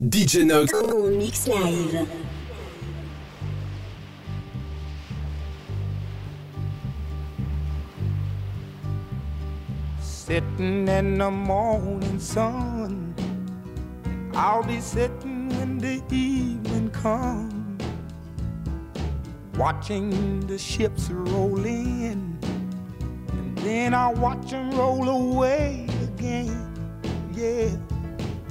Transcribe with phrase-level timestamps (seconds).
[0.00, 0.72] DJ Nox.
[0.72, 2.06] En mix live.
[10.00, 13.12] Sitting in the morning sun.
[14.34, 17.82] I'll be sitting when the evening comes.
[19.56, 22.38] Watching the ships roll in.
[23.32, 26.72] And then I'll watch them roll away again.
[27.32, 27.70] Yeah.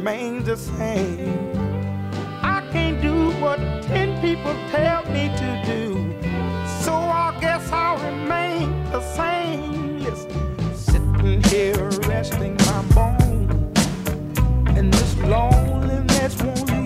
[0.00, 1.52] Remains the same.
[2.42, 6.14] I can't do what ten people tell me to do.
[6.82, 9.98] So I guess I'll remain the same.
[9.98, 13.86] Listen, sitting here resting my bones.
[14.78, 16.79] And this loneliness won't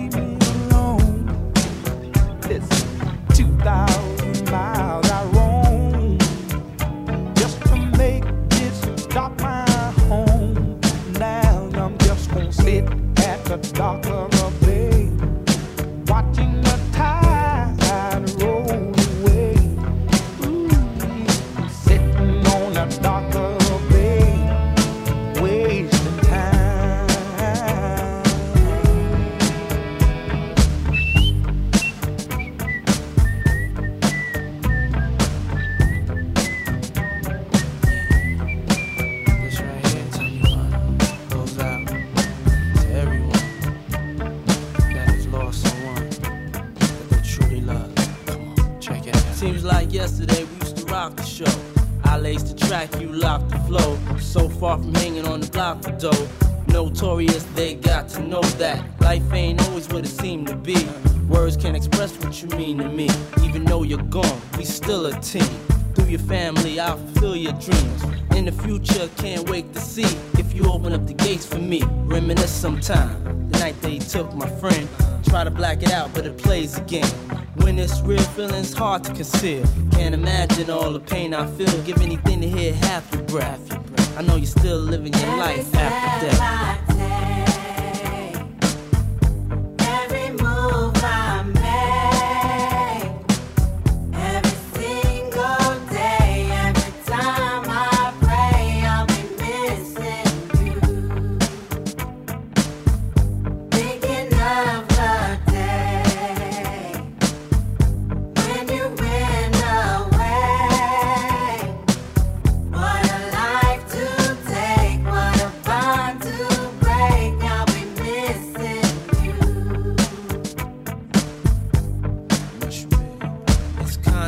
[78.85, 79.65] hard to conceal.
[79.93, 81.81] Can't imagine all the pain I feel.
[81.85, 83.74] Give anything to hear half your breath.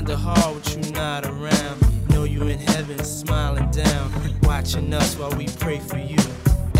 [0.07, 2.09] Kinda hard with you not around.
[2.09, 4.09] Know you in heaven smiling down,
[4.43, 6.15] watching us while we pray for you.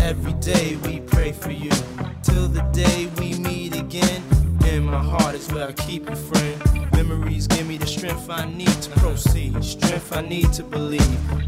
[0.00, 1.70] Every day we pray for you.
[2.22, 4.22] Till the day we meet again.
[4.66, 6.92] In my heart is where I keep you, friend.
[6.94, 9.62] Memories give me the strength I need to proceed.
[9.62, 11.47] Strength I need to believe.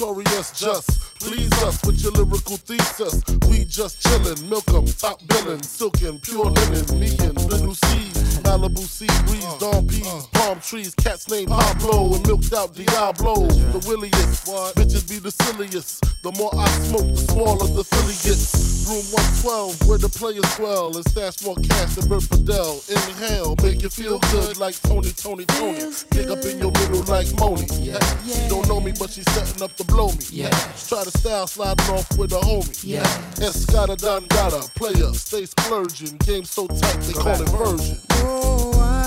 [0.00, 3.22] notorious just please us with your lyrical thesis.
[3.48, 7.16] We just chillin', milk 'em, top billin', silkin', pure linen, me
[10.66, 13.46] trees, cats named Pablo and milked out Diablo.
[13.46, 16.02] The williest, bitches be the silliest.
[16.22, 18.66] The more I smoke, the smaller the filly gets.
[18.86, 19.02] Room
[19.42, 22.82] 112, where the players dwell, and stash more cash than Bert Fidel.
[22.88, 25.78] Inhale, make you feel good like Tony, Tony, Tony.
[26.10, 27.70] Dig up in your middle like Monie.
[27.78, 27.98] Yeah.
[28.24, 28.34] yeah.
[28.34, 30.26] She don't know me, but she's setting up to blow me.
[30.30, 30.50] Yeah.
[30.88, 32.82] Try to style sliding off with a homie.
[32.82, 33.06] Yeah.
[33.38, 36.16] Escada Dondada, player, stay splurging.
[36.26, 37.98] Game so tight, they call it version.
[38.22, 39.06] Oh, I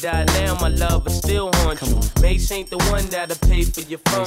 [0.00, 0.31] never.
[3.72, 4.26] for your phone.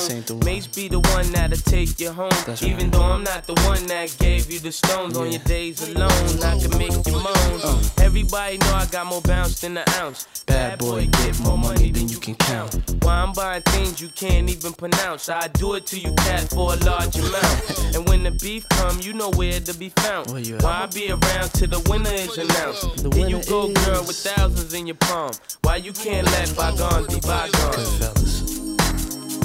[0.76, 2.30] Be the one that'll take you home.
[2.46, 2.92] That's Even right.
[2.92, 5.22] though I'm not the one that gave you the stones yeah.
[5.22, 6.10] on your days alone,
[6.44, 7.60] I can make you moan.
[7.64, 7.82] Uh.
[8.02, 10.28] Everybody know I got more bounce than an ounce.
[10.46, 12.76] Bad boy, get more money than you can count.
[13.04, 15.30] Why I'm buying things you can't even pronounce.
[15.30, 17.96] I do it to you, cat, for a large amount.
[17.96, 20.28] and when the beef come, you know where to be found.
[20.28, 23.04] Why I be around till the winner is announced?
[23.04, 25.32] The Here you go, girl, with thousands in your palm.
[25.62, 27.76] Why you can't let bygones be bygones?
[27.76, 28.65] Good fellas.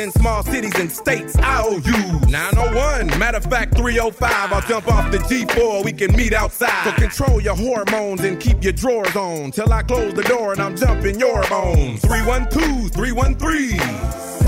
[0.00, 1.36] in small cities and states.
[1.38, 3.18] I owe you 901.
[3.18, 4.52] Matter of fact, 305.
[4.52, 5.84] I'll jump off the G4.
[5.84, 6.84] We can meet outside.
[6.84, 9.50] So control your hormones and keep your drawers on.
[9.52, 12.00] Till I close the door and I'm jumping your bones.
[12.00, 13.78] 312, 313.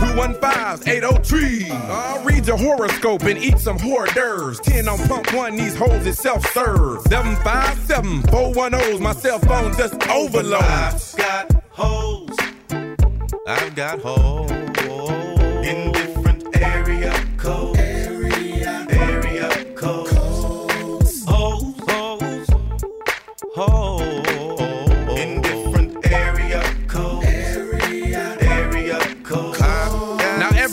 [0.03, 1.71] 215-803.
[1.71, 4.59] I'll read your horoscope and eat some hors d'oeuvres.
[4.61, 7.03] 10 on pump one, these holes is self-serve.
[7.03, 10.63] 757, 410, my cell phone just overload.
[10.63, 12.37] I've got holes.
[13.47, 14.62] I've got holes.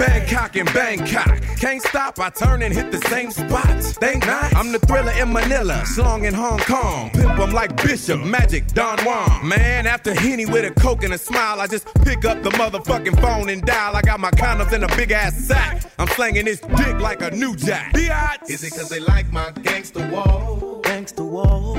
[0.00, 1.40] I Bangkok and Bangkok.
[1.58, 3.66] Can't stop, I turn and hit the same spot.
[4.00, 4.54] Think not.
[4.54, 7.10] I'm the thriller in Manila, slong in Hong Kong.
[7.10, 9.46] Pimp 'em like Bishop, Magic, Don Juan.
[9.46, 13.20] Man, after Henny with a coke and a smile, I just pick up the motherfucking
[13.20, 13.94] phone and dial.
[13.96, 15.82] I got my condoms in a big ass sack.
[15.98, 17.92] I'm slanging this dick like a new jack.
[17.92, 18.48] Biatch.
[18.48, 20.80] Is it cause they like my gangster wall?
[20.84, 21.76] Gangsta wall,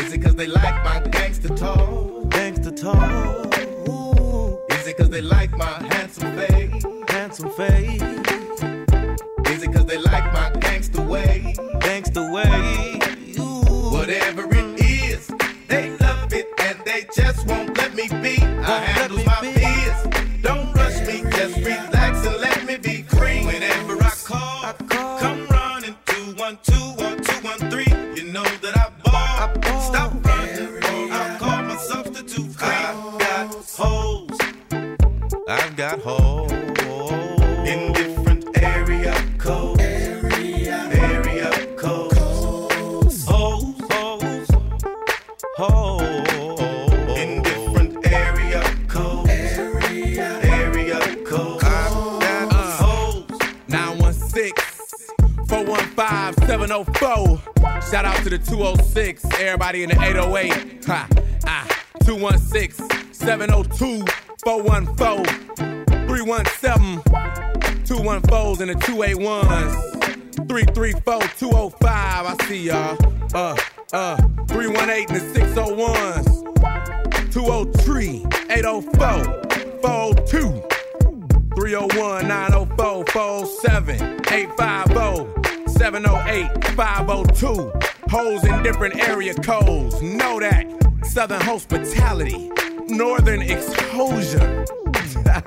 [0.00, 2.24] Is it cause they like my gangster talk?
[2.30, 3.53] gangsta talk,
[4.84, 5.64] Is it cause they like my
[5.94, 6.84] handsome face?
[7.08, 11.54] handsome face, Is it cause they like my gangster way?
[11.80, 12.98] gangsta way.
[13.40, 13.90] Ooh.
[13.96, 14.46] Whatever
[35.90, 36.50] got hoes
[37.68, 39.82] in different area codes.
[39.82, 43.26] Area, area codes.
[43.26, 44.48] Hoes, hoes,
[45.58, 49.28] hoes in different area codes.
[49.28, 51.64] Area, area codes.
[51.64, 53.28] I've got hoes.
[53.68, 54.54] 916
[55.46, 57.82] 415 704.
[57.90, 59.22] Shout out to the 206.
[59.38, 60.84] Everybody in the 808.
[60.86, 61.08] Ha,
[61.46, 61.66] ah,
[62.06, 65.24] 216 702 414
[66.06, 67.00] 317
[67.84, 70.48] 214s and the 281s.
[70.48, 71.80] 334 205.
[71.86, 72.98] I see y'all.
[73.34, 73.56] Uh,
[73.92, 74.16] uh,
[74.48, 76.44] 318 and the 601s.
[77.32, 80.62] 203 804 402.
[81.56, 87.72] 301 904 407 850 708 502.
[88.10, 90.00] Hoes in different area codes.
[90.02, 90.66] Know that.
[91.04, 92.50] Southern hospitality.
[92.88, 94.64] Northern exposure.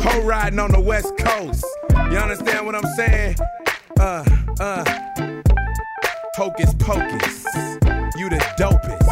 [0.00, 1.64] Hoe riding on the west coast.
[2.10, 3.36] You understand what I'm saying?
[3.98, 4.24] Uh,
[4.58, 4.84] uh.
[6.36, 7.44] Hocus pocus.
[8.16, 9.06] You the dopest.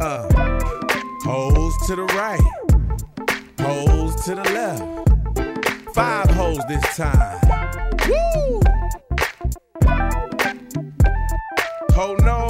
[0.00, 0.28] Uh.
[1.24, 2.40] Hoes to the right.
[3.60, 5.94] Hoes to the left.
[5.94, 7.40] Five hoes this time.
[8.08, 8.60] Woo!
[11.94, 12.41] Oh no.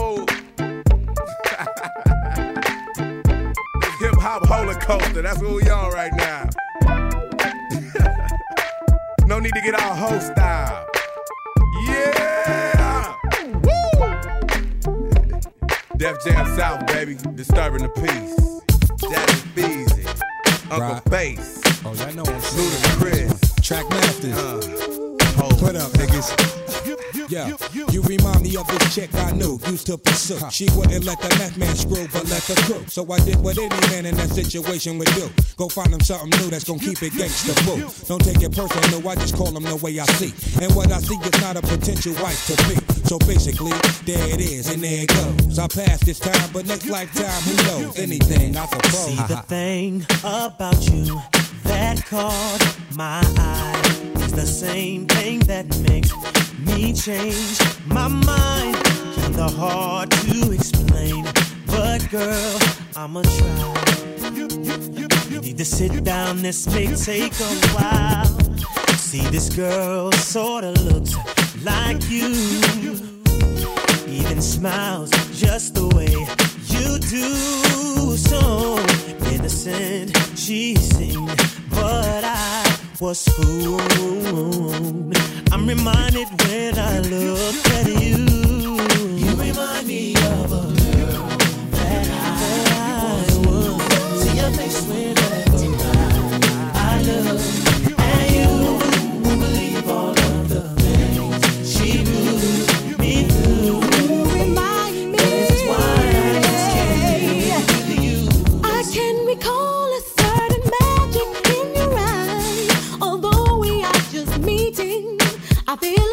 [4.98, 5.22] Coaster.
[5.22, 6.48] That's what we on right now.
[9.26, 10.86] no need to get all hoe style.
[11.86, 13.14] Yeah.
[13.62, 13.70] Woo!
[15.96, 17.16] Def Jam South, baby.
[17.34, 18.60] Disturbing the peace.
[19.10, 20.04] Daddy Beezy.
[20.70, 21.04] Uncle Right.
[21.06, 21.60] Bass.
[21.84, 23.62] Oh, y'all know I'm Ludacris.
[23.62, 24.36] Track masters.
[24.36, 24.60] Uh,
[25.60, 26.61] What up, niggas?
[27.32, 27.56] Yeah,
[27.90, 30.38] you remind me of this chick I knew, used to pursue.
[30.50, 32.84] She wouldn't let the meth man screw, but let the crew.
[32.88, 35.30] So I did what any man in that situation would do.
[35.56, 37.88] Go find him something new that's gonna keep it gangsta boo.
[38.06, 40.34] Don't take it personal, though, I just call him the way I see.
[40.62, 42.76] And what I see is not a potential wife to be.
[43.08, 43.72] So basically,
[44.04, 45.58] there it is, and there it goes.
[45.58, 47.98] I passed this time, but next lifetime, who knows?
[47.98, 49.06] Anything, I suppose.
[49.06, 51.18] See the thing about you
[51.64, 53.80] that caught my eye
[54.16, 56.12] is the same thing that makes
[56.66, 58.76] me change my mind.
[59.16, 61.24] Kinda hard to explain,
[61.66, 62.58] but girl,
[62.96, 63.82] I'ma try.
[65.30, 68.26] You need to sit down, this may take a while.
[68.96, 71.14] See, this girl sorta looks
[71.64, 72.30] like you
[74.08, 76.14] even smiles just the way
[76.74, 78.16] you do.
[78.16, 78.78] So
[79.32, 81.36] innocent she seemed,
[81.70, 82.61] but I
[83.02, 83.82] was fooled.
[85.50, 88.18] I'm reminded when I look at you.
[89.18, 91.26] You remind me of a girl
[91.72, 94.22] that I was.
[94.22, 95.21] See your face whenever
[115.82, 116.11] feeling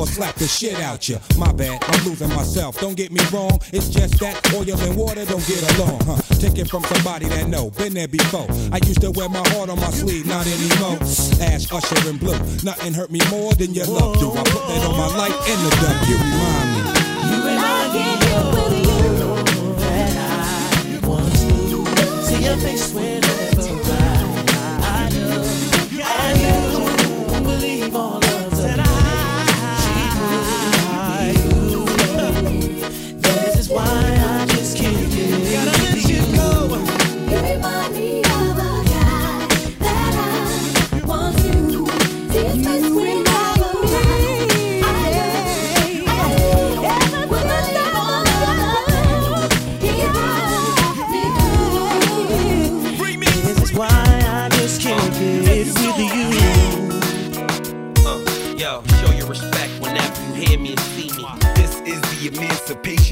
[0.00, 1.18] or slap the shit out you.
[1.36, 2.80] My bad, I'm losing myself.
[2.80, 3.60] Don't get me wrong.
[3.72, 6.16] It's just that oil and water don't get along, huh?
[6.40, 8.46] Take it from somebody that know, been there before.
[8.72, 10.96] I used to wear my heart on my sleeve, not anymore.
[11.44, 12.38] Ash, Usher, and Blue.
[12.64, 14.32] Nothing hurt me more than your love do.
[14.32, 16.16] I put that on my life and the W.
[16.16, 16.80] Remind me.
[17.30, 18.20] You and I can't
[18.80, 18.96] you.
[19.76, 21.06] That I
[21.68, 23.29] to see your face whenever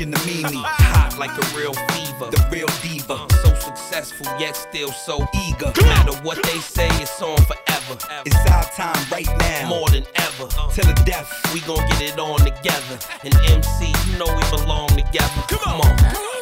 [0.01, 0.63] of Mimi.
[0.95, 2.31] Hot like a real fever.
[2.31, 3.15] The real diva.
[3.15, 5.73] Uh, so successful, yet still so eager.
[5.77, 7.99] No matter what they say, it's on forever.
[8.25, 9.69] It's our time right now.
[9.69, 10.47] More than ever.
[10.57, 10.71] Uh.
[10.71, 11.29] Till the death.
[11.53, 12.99] We gon' get it on together.
[13.25, 15.43] And MC, you know we belong together.
[15.49, 16.38] Come on.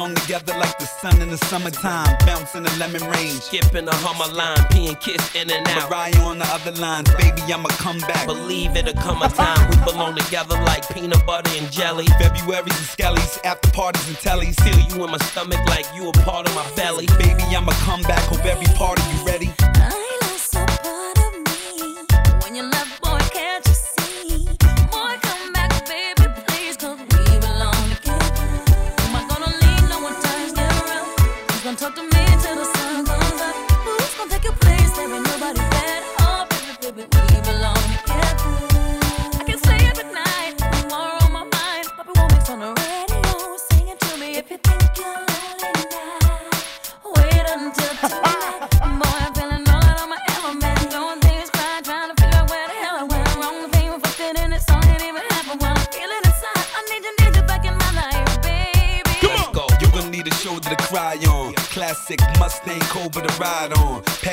[0.00, 2.16] Belong together like the sun in the summertime.
[2.24, 3.34] Bouncing in the lemon rain.
[3.40, 5.90] Skipping a hummer line, peeing kiss in and out.
[5.90, 7.10] Mariah on the other lines.
[7.16, 8.26] Baby, I'ma come back.
[8.26, 12.06] Believe it'll come a time we belong together like peanut butter and jelly.
[12.18, 14.56] February's and skellies, after parties and tellies.
[14.64, 17.06] Feel you in my stomach like you a part of my belly.
[17.18, 18.22] Baby, I'ma come back.
[18.32, 19.50] Hope every part of you ready.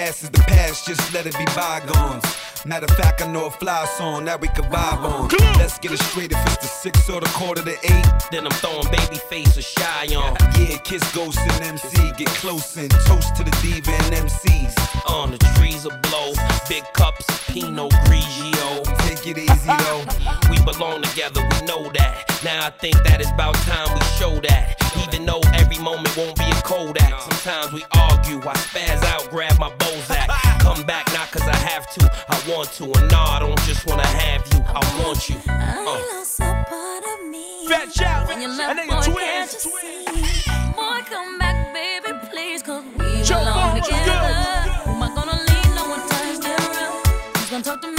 [0.07, 2.23] Past is the past, just let it be bygones.
[2.65, 5.27] Matter of fact, I know a fly song that we can vibe on.
[5.59, 8.07] Let's get it straight if it's the six or the quarter to eight.
[8.31, 10.37] Then I'm throwing baby face or shy on.
[10.55, 12.13] Yeah, kiss Ghost and MC.
[12.15, 15.11] Get close and toast to the diva and MCs.
[15.11, 16.31] On the trees of blow,
[16.69, 18.87] big cups of Pinot Grigio.
[19.09, 20.05] Take it easy though.
[20.49, 22.39] We belong together, we know that.
[22.45, 24.86] Now I think that it's about time we show that.
[25.07, 27.21] Even though every moment won't be a Kodak.
[27.21, 30.27] Sometimes we argue, I spaz out, grab my Bozak.
[30.59, 32.83] Come back not cause I have to, I want to.
[32.85, 35.35] And nah, I don't just wanna have you, I want you.
[35.47, 36.17] I Uh.
[36.17, 37.67] lost a part of me.
[37.69, 39.51] Fat Shout, When you left, nigga boy, twins.
[39.51, 40.05] see?
[40.75, 44.33] Boy, come back, baby, please, 'cause we Joe belong Bones, what's together.
[44.85, 45.75] Who am I gonna leave?
[45.75, 47.07] No one turns around.
[47.37, 47.96] Who's gonna talk to me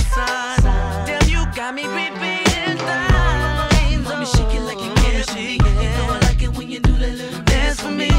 [0.00, 0.60] sign?
[1.06, 2.78] Damn, you got me repeating.
[4.04, 4.90] Mommy, shake it like you
[5.24, 5.52] for me.
[5.52, 8.10] You know I like it when you do that little dance for me.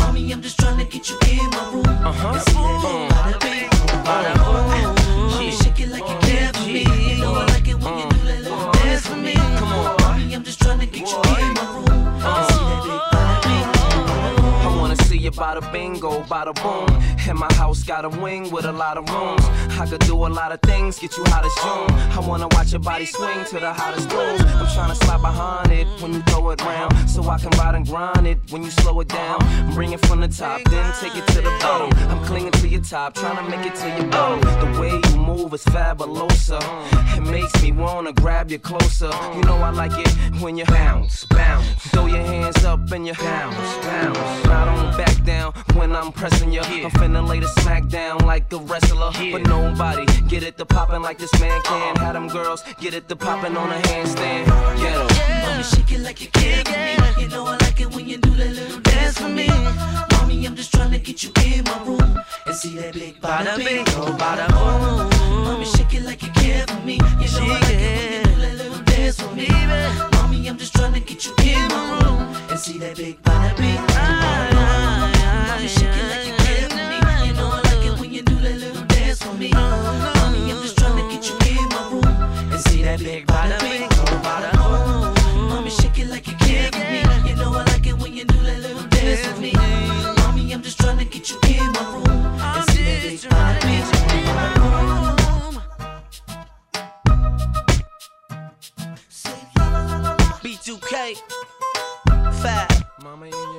[0.00, 1.86] Mommy, I'm just trying to get you in my room.
[1.86, 3.70] And see that bada bing,
[4.04, 5.30] bada boom.
[5.30, 6.82] Mommy, shake it like you care for me.
[6.82, 8.72] You know I like it when you do that little mm.
[8.74, 9.34] dance for me.
[9.34, 11.88] Come on, mommy, I'm just trying to get you in my room.
[12.24, 14.66] And see that big bada bing, boom.
[14.66, 16.88] I wanna see you by bingo, by boom.
[17.26, 19.42] And my house got a wing with a lot of rooms.
[19.80, 21.98] I could do a lot of things, get you hot as June.
[22.12, 24.40] I wanna watch your body swing to the hottest tunes.
[24.40, 27.08] I'm tryna slide behind it when you throw it round.
[27.08, 29.38] So I can ride and grind it when you slow it down.
[29.72, 31.90] Bring it from the top, then take it to the bottom.
[32.10, 34.40] I'm clinging to your top, tryna make it to your bottom.
[34.40, 36.60] The way you move is fabulosa.
[37.16, 39.10] It makes me wanna grab you closer.
[39.34, 41.66] You know I like it when you bounce, bounce.
[41.90, 44.18] Throw your hands up and you bounce, bounce.
[44.46, 46.60] I don't back down when I'm pressing you.
[46.60, 49.12] I'm finna lay the smack down like a wrestler.
[49.32, 51.96] But nobody get it to poppin' like this man can.
[51.96, 54.46] Have them girls get it to poppin' on a handstand.
[54.76, 55.48] Get 'em.
[55.48, 57.22] Mommy, shake it like you care for me.
[57.22, 59.48] You know I like it when you do that little dance for me.
[60.12, 63.56] Mommy, I'm just trying to get you in my room and see that big bada
[63.56, 65.44] bing, oh bada boom.
[65.44, 66.94] Mommy, shake it like you care for me.
[67.20, 69.48] You know I like it when you do that little dance for me.
[70.14, 73.56] Mommy, I'm just trying to get you in my room and see that big bada
[73.56, 75.48] bing, oh bada boom.
[75.48, 76.33] Mommy, shake it like you
[79.44, 79.50] me.
[79.52, 82.04] Mommy, I'm just trying to get you in my room
[82.52, 85.48] and see that big bada bing, oh bada boom.
[85.48, 87.00] Mommy, shake it like you care for me.
[87.28, 89.52] You know I like it when you do that little dance with me.
[89.52, 93.60] Mommy, I'm just trying to get you in my room and see that big bada
[93.66, 94.70] bing, oh.
[100.42, 101.16] B2K,
[102.42, 103.53] Fab, T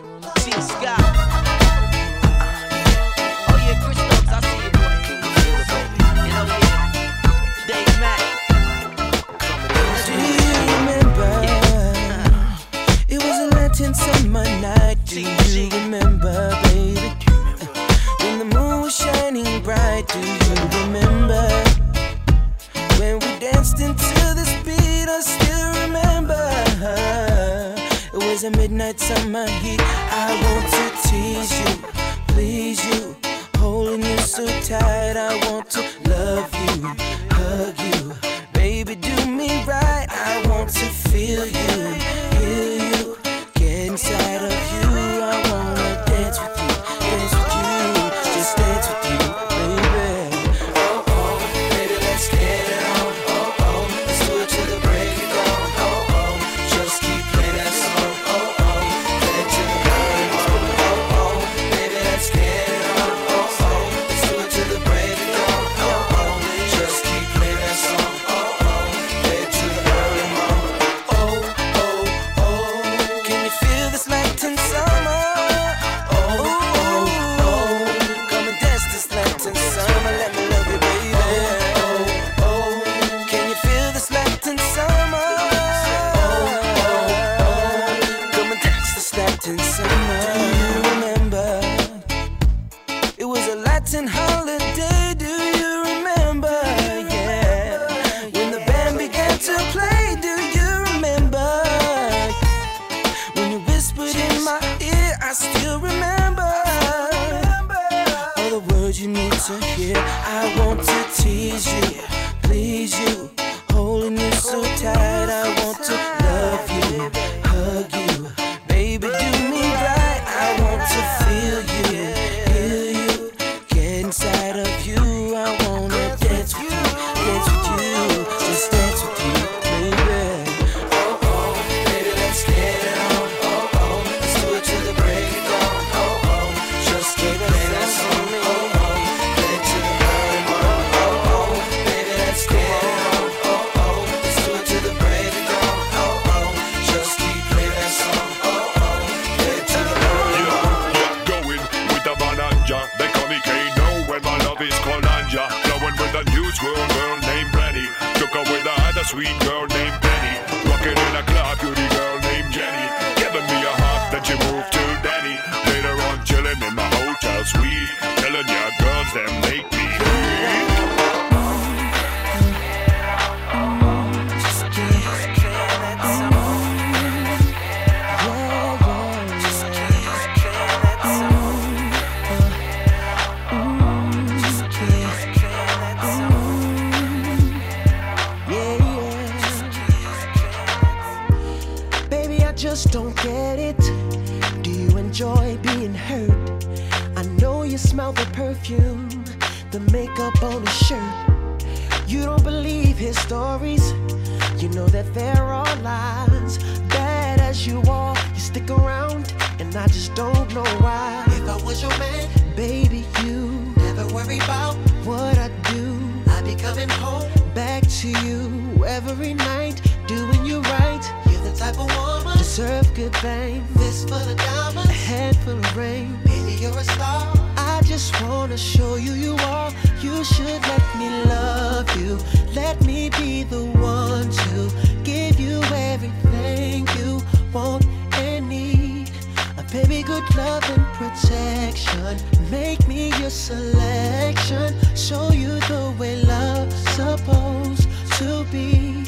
[241.16, 242.18] protection.
[242.50, 244.76] Make me your selection.
[244.96, 249.06] Show you the way love's supposed to be.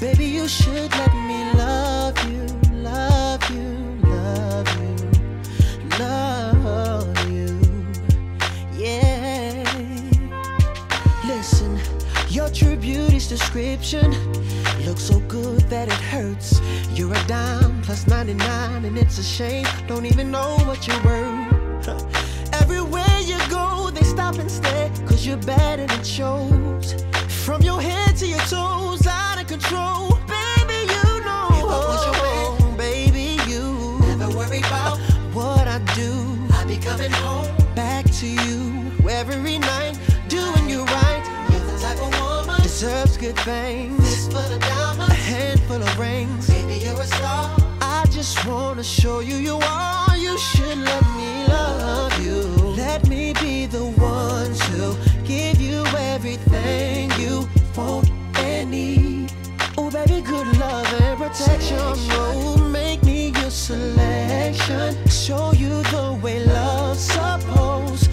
[0.00, 4.96] Baby, you should let me love you, love you, love you,
[5.98, 7.60] love you.
[8.76, 9.64] Yeah.
[11.24, 11.78] Listen,
[12.28, 14.10] your true beauty's description
[14.84, 16.60] looks so good that it hurts.
[16.92, 19.66] You're a dime just 99 and it's a shame.
[19.86, 21.88] Don't even know what you're worth.
[22.52, 26.94] Everywhere you go, they stop and stare, cause you're bad and it shows.
[27.46, 30.10] From your head to your toes, out of control.
[30.36, 31.48] Baby, you know.
[31.60, 33.64] If I was your own, baby, you.
[34.18, 34.98] Never worry about
[35.32, 36.12] what I do.
[36.52, 37.48] I'll be coming home.
[37.74, 41.24] Back to you every night, doing you right.
[41.50, 42.60] You're the type of woman.
[42.62, 43.96] Deserves good things.
[43.98, 45.12] This for the diamonds.
[45.12, 46.35] A handful of rings
[48.26, 50.16] just wanna show you you are.
[50.16, 52.40] You should let me love you.
[52.82, 55.84] Let me be the one to give you
[56.14, 59.32] everything you want and need.
[59.78, 61.78] Oh, baby, good love and protection.
[61.78, 64.96] Oh, make me your selection.
[65.08, 68.05] Show you the way love's supposed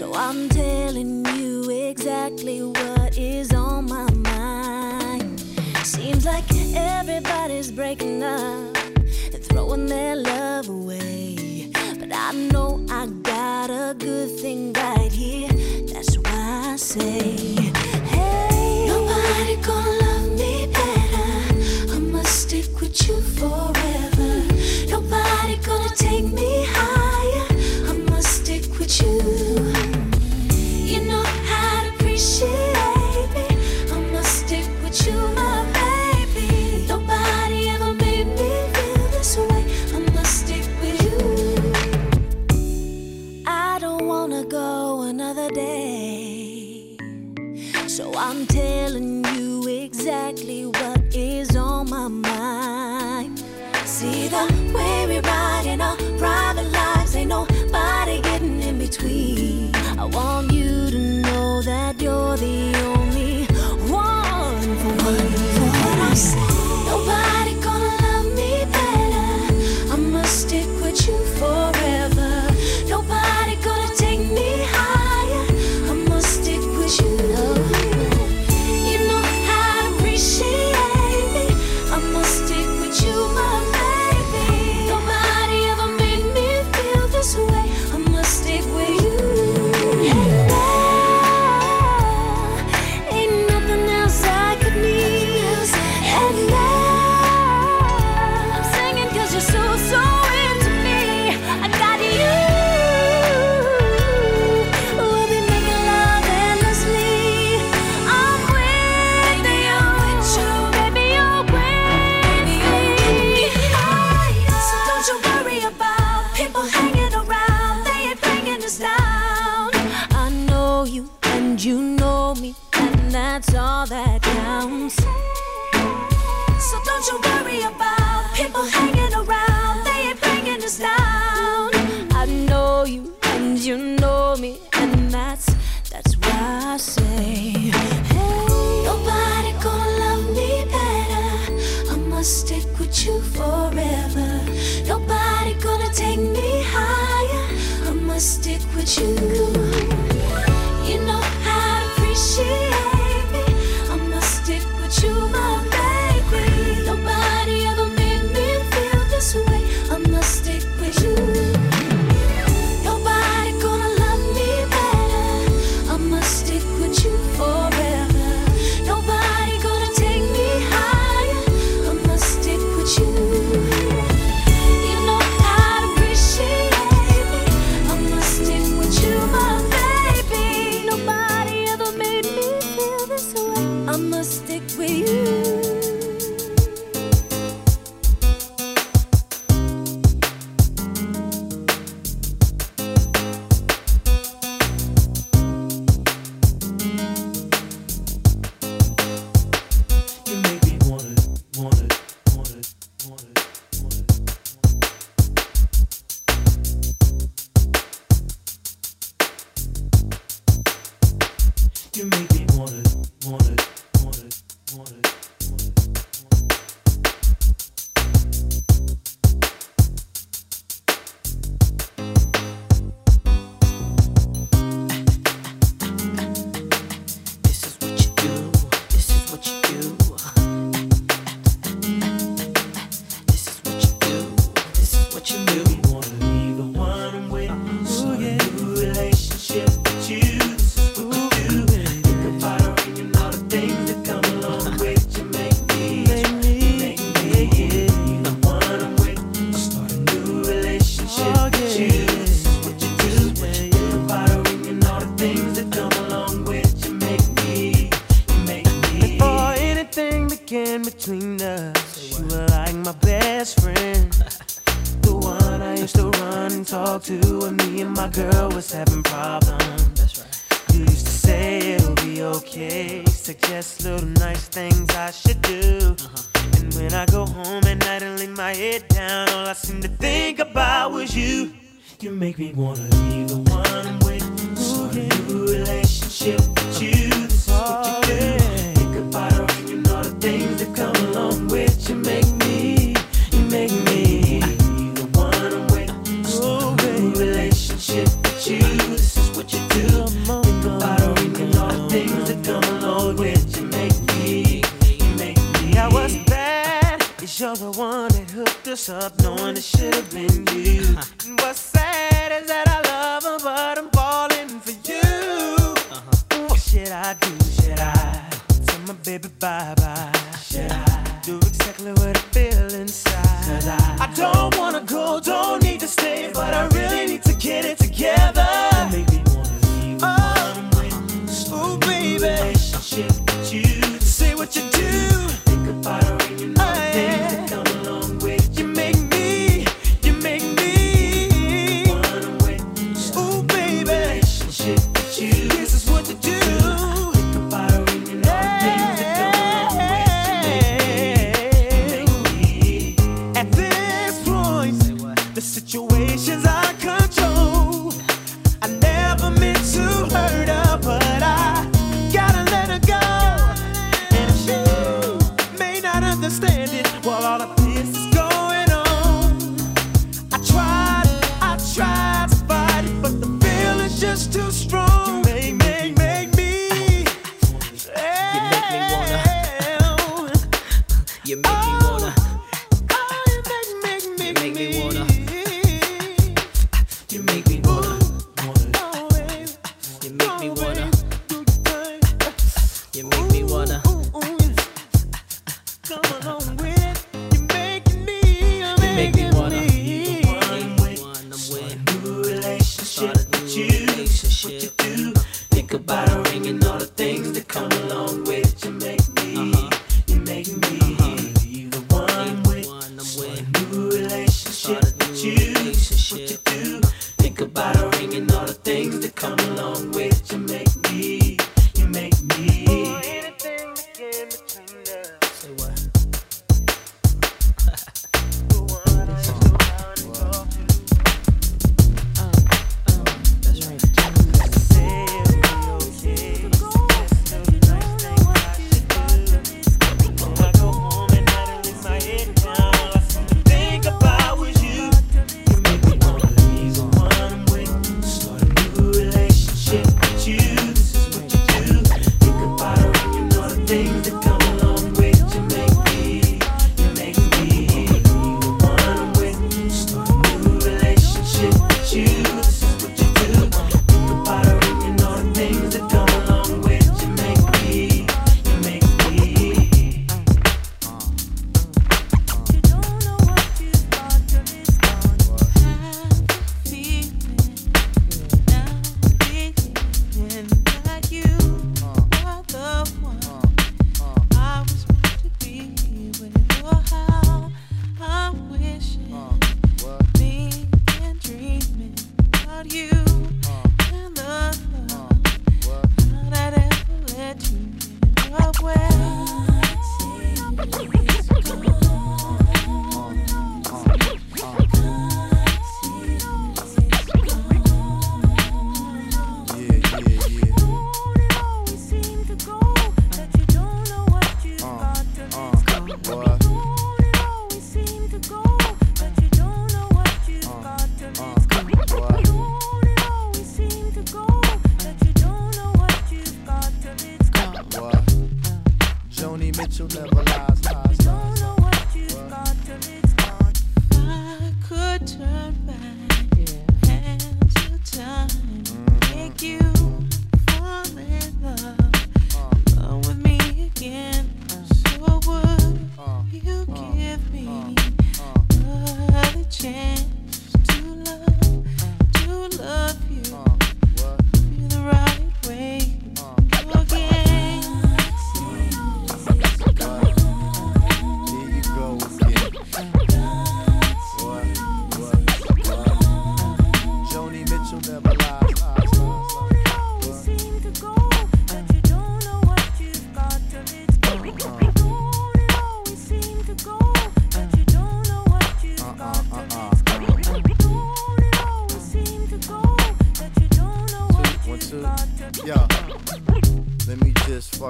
[0.00, 5.38] So I'm telling you exactly what is on my mind.
[5.84, 6.44] Seems like
[6.74, 11.70] everybody's breaking up and throwing their love away.
[11.98, 15.50] But I know I got a good thing right here.
[15.92, 17.34] That's why I say,
[18.14, 21.92] hey, nobody gonna love me better.
[21.94, 24.32] I must stick with you forever.
[24.88, 26.79] Nobody gonna take me high.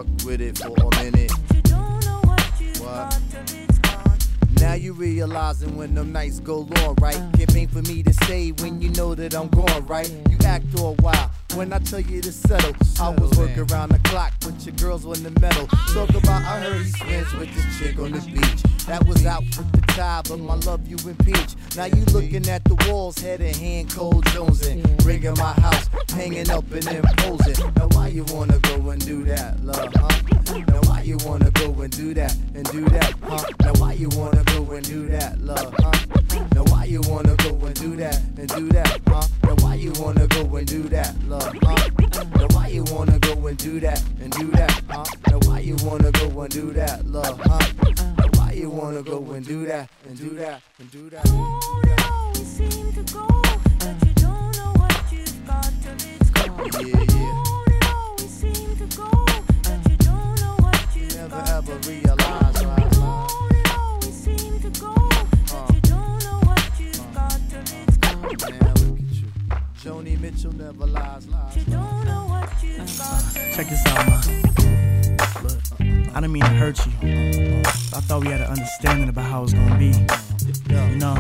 [0.01, 1.31] fucked with it for a minute.
[2.81, 3.21] what?
[4.61, 7.17] Now you realizing when them nights go long, right?
[7.17, 7.31] Uh.
[7.37, 10.11] Can't aim for me to say when you know that I'm gone, right?
[10.29, 11.31] You act all wild.
[11.55, 15.05] When I tell you to settle, I was working around the clock with your girls
[15.05, 15.67] on the metal.
[15.93, 18.60] Talk about I heard he spends with this chick on the beach.
[18.91, 21.55] That was out with the tie, but my love you impeach.
[21.77, 24.83] Now you looking at the walls, head in hand, cold jonesing.
[25.05, 27.73] Bringing my house, hanging up and imposing.
[27.77, 30.59] Now why you wanna go and do that, love, huh?
[30.67, 33.45] Now why you wanna go and do that and do that, huh?
[33.61, 36.47] Now why you wanna go and do that, love, huh?
[36.53, 39.23] Now why you wanna go and do that and do that, huh?
[39.45, 41.91] Now why you wanna go and do that, love, huh?
[42.35, 45.05] Now why you wanna go and do that and do that, huh?
[45.29, 48.30] Now why you wanna go and do that, love, huh?
[48.61, 51.27] Now why you wanna go and do that and do that and do that?
[51.31, 53.27] always seem to go,
[53.79, 56.69] but you don't know what you've got till it's gone.
[56.75, 57.73] Yeah, yeah.
[57.73, 59.11] It always seem to go,
[59.63, 63.31] but you don't know what you've Never got ever realize, right, love?
[63.51, 65.89] It always seem to go, but you uh.
[65.89, 67.29] don't know what you've uh.
[67.29, 68.21] got till it's gone.
[68.21, 69.29] Man, look at you.
[69.83, 71.57] Joni Mitchell never lies, lies.
[71.57, 74.80] You don't know what you've got till Check this out, ma.
[75.43, 76.93] Look, I didn't mean to hurt you.
[77.03, 79.93] I thought we had an understanding about how it's gonna be.
[80.69, 81.15] You know,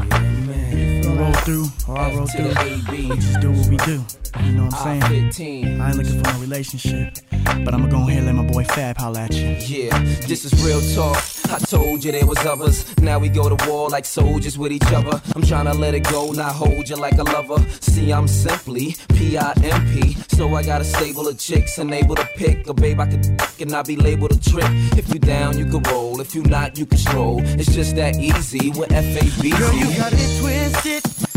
[1.03, 2.53] you roll through, or I roll through.
[2.91, 4.05] We just do what we do.
[4.39, 5.31] You know what I'm ah, saying?
[5.33, 5.81] 15.
[5.81, 7.19] I ain't looking for a relationship,
[7.65, 9.57] but I'ma go ahead and let my boy Fab holla at you.
[9.59, 11.23] Yeah, this is real talk.
[11.51, 12.85] I told you there was others.
[12.99, 15.21] Now we go to war like soldiers with each other.
[15.35, 17.59] I'm trying to let it go, not hold you like a lover.
[17.81, 20.17] See, I'm simply P-I-M-P.
[20.29, 23.23] So I got a stable of chicks and able to pick a babe I could
[23.23, 24.71] dick and not be labeled a trick.
[24.97, 26.21] If you down, you can roll.
[26.21, 27.41] If you not, you can stroll.
[27.43, 29.51] It's just that easy with F-A-B-Z.
[29.51, 31.30] Girl, you got it twisted.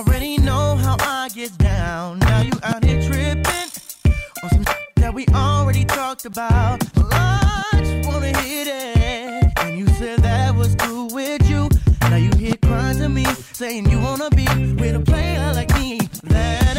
[0.00, 2.20] Already know how I get down.
[2.20, 3.68] Now you out here tripping
[4.42, 4.64] on some
[4.96, 6.82] that we already talked about.
[6.96, 9.52] Well, I just wanna hit it.
[9.58, 11.68] And you said that was cool with you.
[12.00, 15.98] Now you here crying to me, saying you wanna be with a player like me.
[16.22, 16.69] That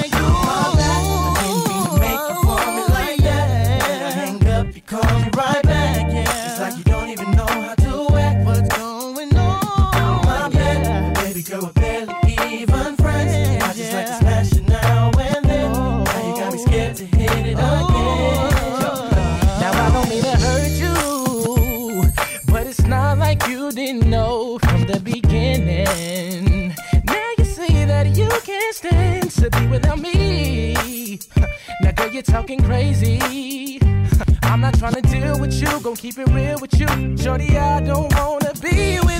[35.82, 37.18] deal with you, gon' keep it real with you.
[37.18, 39.11] Shorty, I don't wanna be with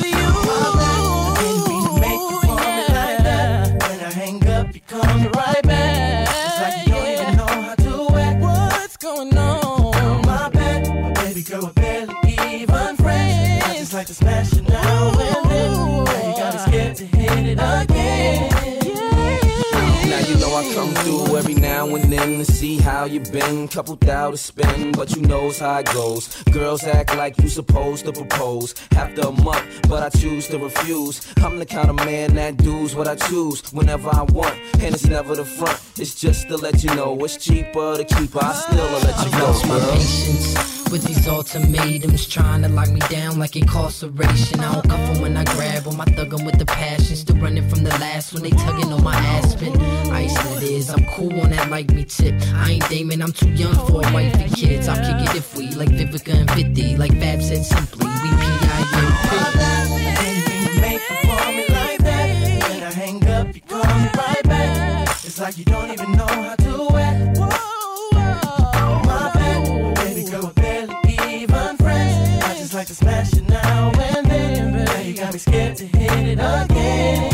[22.12, 23.68] and then to see how you been.
[23.68, 26.44] Couple thou to spend, but you knows how it goes.
[26.52, 31.26] Girls act like you supposed to propose after a month, but I choose to refuse.
[31.38, 35.06] I'm the kind of man that does what I choose whenever I want, and it's
[35.06, 35.80] never the front.
[35.98, 38.36] It's just to let you know it's cheaper to keep.
[38.36, 40.71] I still let you go, girl.
[40.92, 44.60] With these ultimatums, trying to lock me down like incarceration.
[44.60, 47.68] I don't come from when I grab on my thuggin' with the passion, still running
[47.70, 49.80] from the last when they tugging on my aspen.
[50.12, 52.36] Ice that is, I'm cool on that like me tip.
[52.56, 54.90] I ain't Damon, I'm too young for a wife and kids.
[54.90, 58.08] I'll kick it if we like Vivica and 50, like Fab said simply.
[58.08, 59.32] We P.I.M.P.
[60.82, 62.70] Make you call me like that.
[62.70, 65.08] When I hang up, you call me right back.
[65.24, 66.61] It's like you don't even know how
[75.70, 77.31] to hit it again.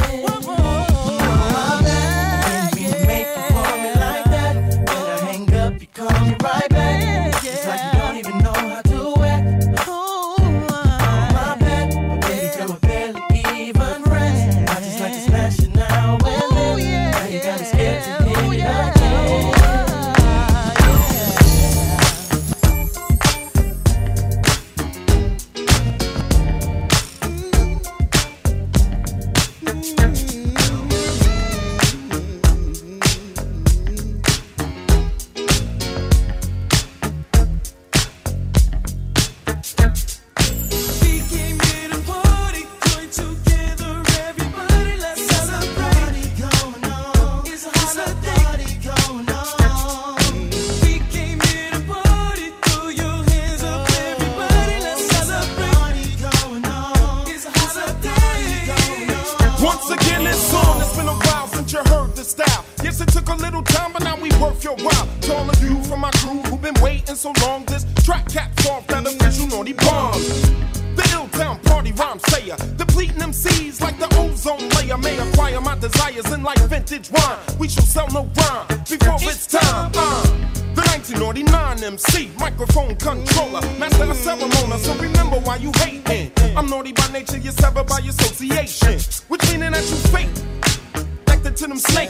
[89.90, 92.10] That you fake, to them snake.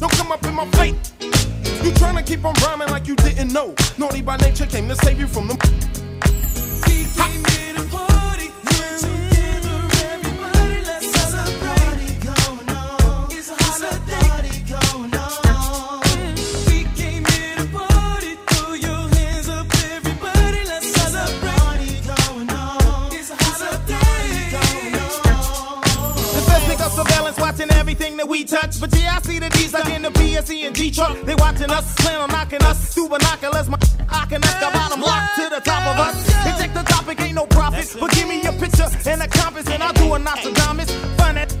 [0.00, 1.12] Don't come up in my face.
[1.20, 3.74] You tryna keep on rhyming like you didn't know.
[3.98, 5.58] Naughty by nature came to save you from them.
[28.18, 28.80] That we touch.
[28.80, 31.16] But yeah, I see the D's like in the PSE and G truck.
[31.22, 33.68] They watching us, on knocking us through binoculars.
[33.68, 33.78] My
[34.10, 36.16] knocking us, the bottom lock to the top of us.
[36.44, 37.96] They check the topic, ain't no profit.
[37.98, 40.90] But give me a picture and a compass, and I'll do a Nostradamus.
[41.16, 41.54] Find that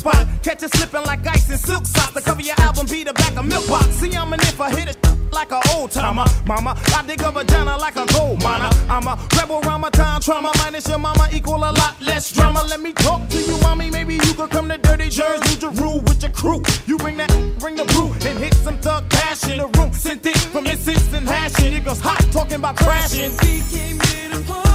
[0.00, 0.26] spot.
[0.42, 2.14] Catch it slipping like ice in silk socks.
[2.14, 3.88] The cover your album be the back of milk box.
[4.00, 4.98] See, I'm an if I hit it
[5.32, 6.24] like an old timer.
[6.46, 8.70] Mama, I dig a vagina like a gold miner.
[8.88, 10.50] I'm a rebel my time trauma.
[10.58, 12.64] Minus your mama equal a lot less drama.
[12.68, 13.90] Let me talk to you, mommy.
[13.90, 16.62] Maybe you could come to Dirty Jersey, New Jeru with your crew.
[16.86, 19.58] You bring that, bring the brew, and hit some thug passion.
[19.58, 21.72] The room sent it from and hashing.
[21.74, 23.32] It goes hot, talking about crashing.
[23.42, 24.69] We came here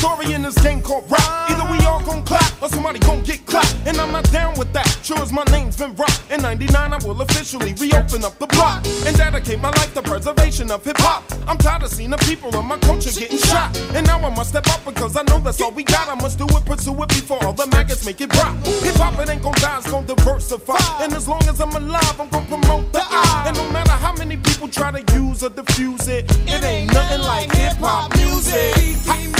[0.00, 1.50] story in this game called rap.
[1.50, 3.76] Either we all gon' clap or somebody gon' get clapped.
[3.86, 4.88] And I'm not down with that.
[5.02, 6.22] Sure as my name's been rocked.
[6.30, 10.70] In 99, I will officially reopen up the block and dedicate my life to preservation
[10.70, 11.22] of hip hop.
[11.46, 13.68] I'm tired of seeing the people of my culture getting shot.
[13.94, 16.08] And now I must step up because I know that's all we got.
[16.08, 18.56] I must do it, pursue it before all the maggots make it drop.
[18.86, 20.80] Hip hop, it ain't gon' die, it's gon' diversify.
[21.02, 23.44] And as long as I'm alive, I'm gon' promote the I.
[23.48, 27.20] And no matter how many people try to use or diffuse it, it ain't nothing
[27.20, 29.39] like hip hop music.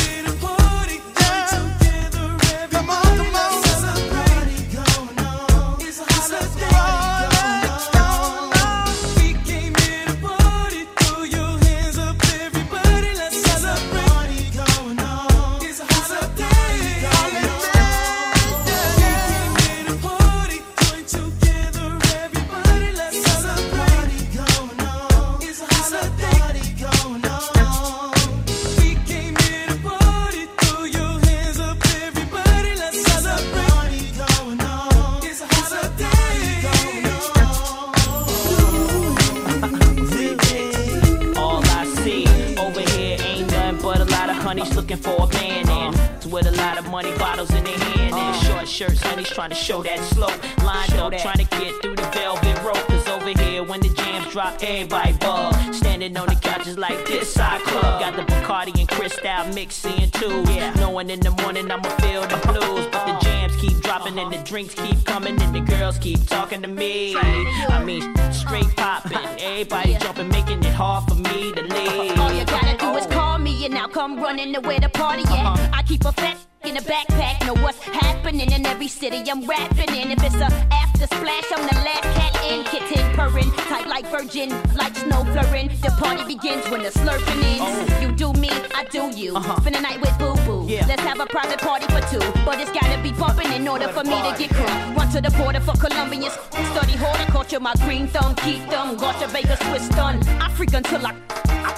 [48.80, 50.28] And shirts honeys trying to show that slow.
[50.64, 54.32] Lined up trying to get through the velvet rope cause over here when the jams
[54.32, 58.00] drop everybody bug standing on the couches like this side club.
[58.00, 60.44] Got the Bacardi and Cristal mixing too.
[60.52, 60.72] Yeah.
[60.74, 62.86] Knowing in the morning I'ma feel the blues.
[62.92, 66.62] But the jams keep dropping and the drinks keep coming and the girls keep talking
[66.62, 67.16] to me.
[67.16, 69.18] I mean straight popping.
[69.38, 73.38] Everybody jumping making it hard for me to leave All you gotta do is call
[73.38, 75.60] me and I'll come running to where the party uh-huh.
[75.60, 75.74] at.
[75.74, 79.94] I keep a fat in a backpack, know what's happening in every city I'm rapping
[79.94, 80.10] in.
[80.10, 82.64] If it's a after splash, I'm the last cat in.
[82.64, 85.68] Kitten purring, tight like virgin, like snow flurring.
[85.80, 88.02] The party begins when the slurping ends.
[88.02, 89.36] You do me, I do you.
[89.36, 89.60] Uh-huh.
[89.60, 90.66] Spend the night with boo boo.
[90.66, 90.86] Yeah.
[90.86, 94.04] Let's have a private party for two, but it's gotta be bumping in order for
[94.04, 94.94] me to get cool.
[94.94, 96.34] Run to the border for Colombians,
[96.72, 98.96] study horticulture, my green thumb, keep them.
[98.96, 100.20] Gotcha Vegas, Swiss done.
[100.40, 101.14] I freak until I,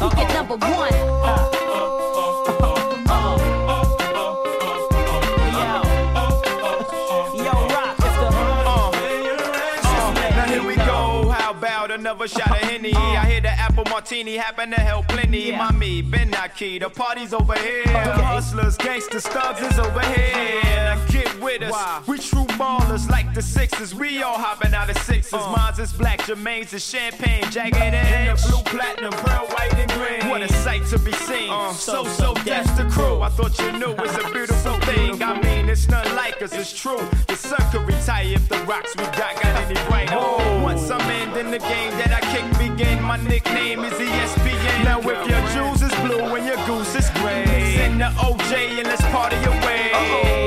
[0.00, 1.21] I at number one.
[12.12, 12.92] Another shot of Henny?
[12.94, 13.26] I uh.
[13.26, 15.52] hear the apple martini happen to help plenty.
[15.52, 16.78] Mommy, been not key.
[16.78, 17.84] The party's over here.
[17.84, 20.60] The Hustlers, gangsters, thugs is over here.
[20.62, 22.06] Now get with us.
[22.06, 23.94] We true ballers like the Sixers.
[23.94, 25.32] We all hopping out of sixes.
[25.32, 25.52] Uh.
[25.56, 28.28] Mine's is black, Jermaine's is champagne, jagged edge.
[28.28, 30.30] In The blue, platinum, pearl, white, and green.
[30.30, 31.50] What a sight to be seen.
[31.50, 31.72] Uh.
[31.72, 33.22] so, so, that's the crew.
[33.22, 35.22] I thought you knew it's a beautiful thing.
[35.22, 37.08] I mean, it's none like us, it's true.
[37.28, 40.16] The sun could retire if the rocks we got got any brighter.
[40.18, 40.62] Oh.
[40.62, 43.02] Once I'm in, then the game I kick begin.
[43.02, 44.84] My nickname is ESPN.
[44.84, 48.88] Now if your jewels is blue and your goose is gray, send the OJ and
[48.88, 50.41] let's party away.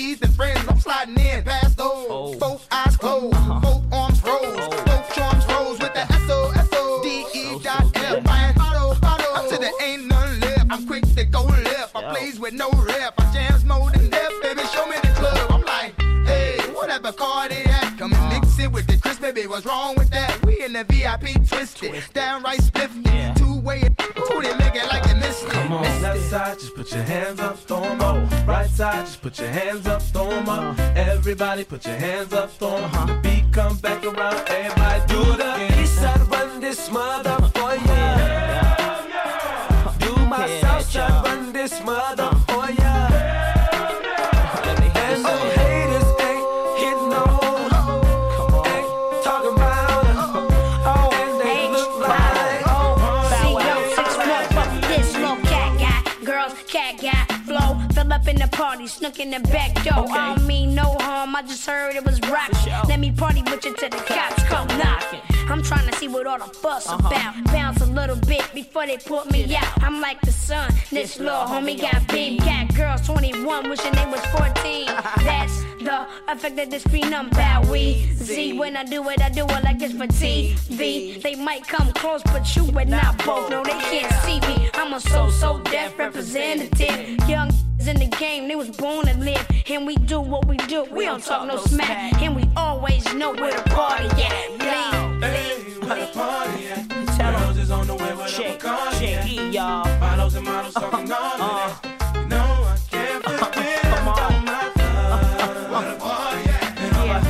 [0.00, 0.64] Enemies than friends.
[0.68, 2.06] I'm sliding in past those.
[2.08, 2.38] Oh.
[2.38, 3.60] Both eyes closed, uh-huh.
[3.60, 4.84] both arms rose, oh.
[4.86, 8.24] both charms rose with the S O S O D E dot F.
[8.24, 9.36] Buying bottle, bottle.
[9.36, 10.66] Up to the ain't none left.
[10.70, 11.94] I'm quick to go left.
[11.94, 13.14] I plays with no rep.
[13.18, 14.62] I jams more than death, baby.
[14.72, 15.50] Show me the club.
[15.50, 15.92] I'm like,
[16.26, 17.96] hey, whatever car they at.
[17.98, 19.46] Come and mix it with the crisp, baby.
[19.46, 20.44] What's wrong with that?
[20.46, 22.89] We in the VIP twisted, downright spiffy.
[25.70, 28.28] Come on, left side, just put your hands up, throw 'em up.
[28.44, 30.76] Right side, just put your hands up, throw 'em up.
[30.96, 33.06] Everybody put your hands up, throw 'em up.
[33.06, 35.80] The beat come back around, everybody do again.
[35.80, 37.89] East side run this mother for ya.
[58.60, 60.04] Party, snook in the back door.
[60.10, 62.50] I don't mean no harm, I just heard it was rock.
[62.86, 65.20] Let me party with you till the cops come knocking.
[65.48, 67.42] I'm trying to see what all the fuss about.
[67.44, 69.82] Bounce a little bit before they put me out.
[69.82, 74.20] I'm like the sun, this little homie got big, got girls 21, wishing they was
[74.26, 74.86] 14.
[75.24, 78.52] That's the effect that this phenom that we see.
[78.58, 81.22] When I do it, I do it like it's for TV.
[81.22, 83.48] They might come close, but you and not both.
[83.48, 84.68] No, they can't see me.
[84.74, 87.26] I'm a So So Def representative.
[87.26, 87.50] Young
[87.86, 89.46] in the game, they was born to live.
[89.68, 90.84] And we do what we do.
[90.90, 92.20] We don't talk no smack.
[92.20, 94.48] And we always know where the party at.
[94.58, 97.00] Bleed, bleed, where the party at?
[97.70, 98.66] On the way with Check, a
[98.98, 99.28] check at.
[99.28, 99.84] E, y'all.
[100.00, 102.16] Models and models talking all of that.
[102.16, 103.24] You know I can't
[103.84, 104.60] about my.
[105.70, 106.74] Where the party at?
[106.92, 107.26] Girls,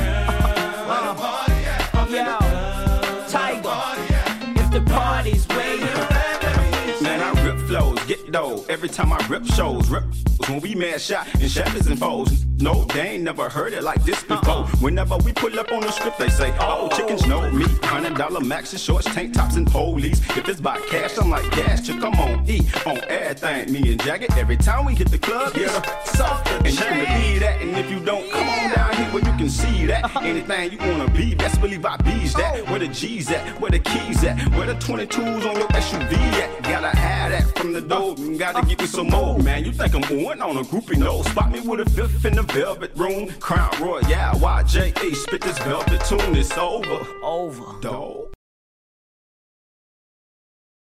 [0.87, 1.81] where the party at?
[2.07, 8.65] Club, Tiger, if the party's where you Man, I rip flows, get dough.
[8.67, 10.05] Every time I rip shows, rip
[10.51, 12.50] when we mad shot and shatters and foes.
[12.61, 14.65] No, they ain't never heard it like this before.
[14.81, 17.65] Whenever we pull up on the strip, they say, Oh, chickens know me.
[17.81, 20.21] Hundred dollar maxes, shorts, tank tops, and police.
[20.37, 22.61] If it's by cash, I'm like gas, chick, I'm on E.
[22.85, 24.31] On everything, me and Jagged.
[24.37, 27.61] Every time we hit the club, yeah, soft and you can believe that.
[27.61, 30.05] And if you don't, come on down here where you can see that.
[30.05, 30.19] Uh-huh.
[30.19, 32.59] Anything you wanna be, best believe I bees that.
[32.59, 32.71] Oh.
[32.71, 36.61] Where the G's at, where the keys at, where the 22s on your SUV at.
[36.61, 38.37] Gotta have that from the door, uh.
[38.37, 39.65] gotta get me some more, man.
[39.65, 40.97] You think I'm on on a groupie?
[40.97, 43.29] No, spot me with a fifth in the velvet room.
[43.39, 47.05] Crown Royal, YJA, spit this velvet tune, it's over.
[47.23, 47.79] Over.
[47.81, 48.33] Dog.